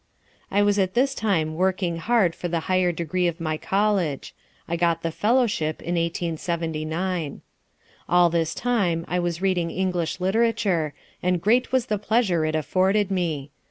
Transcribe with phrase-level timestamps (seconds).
[0.49, 4.33] "I was at this time working hard for the higher degree of my college.
[4.67, 7.41] I got the fellowship in 1879.
[8.09, 13.11] "All this time I was reading English literature, and great was the pleasure it afforded
[13.11, 13.51] me.